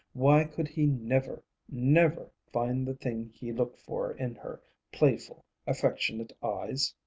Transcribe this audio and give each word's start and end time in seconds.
Why 0.13 0.45
could 0.45 0.67
he 0.67 0.87
never, 0.87 1.43
never 1.69 2.31
find 2.51 2.87
the 2.87 2.95
thing 2.95 3.29
he 3.35 3.51
looked 3.51 3.77
for 3.81 4.13
in 4.13 4.33
her 4.33 4.59
playful, 4.91 5.45
affectionate 5.67 6.33
eyes? 6.41 6.95